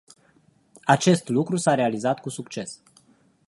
Acest 0.85 1.27
lucru 1.29 1.55
s-a 1.55 1.73
realizat 1.75 2.19
cu 2.19 2.29
succes. 2.29 2.81